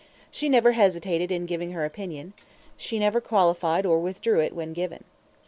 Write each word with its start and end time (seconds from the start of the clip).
She 0.31 0.49
never 0.49 0.71
hesitated 0.71 1.31
in 1.31 1.45
giving 1.45 1.73
her 1.73 1.85
opinion; 1.85 2.33
she 2.75 2.97
never 2.97 3.21
qualified 3.21 3.85
or 3.85 3.99
withdrew 3.99 4.39
it 4.39 4.53
when 4.55 4.73
given. 4.73 5.03